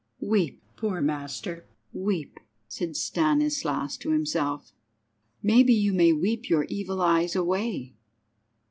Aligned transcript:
"Weep, 0.19 0.63
poor 0.77 0.99
master, 0.99 1.67
weep," 1.93 2.39
said 2.67 2.95
Stanislas 2.97 3.97
to 3.97 4.09
himself. 4.09 4.71
"Maybe 5.43 5.75
you 5.75 5.93
may 5.93 6.11
weep 6.11 6.49
your 6.49 6.63
evil 6.69 7.03
eyes 7.03 7.35
away." 7.35 7.93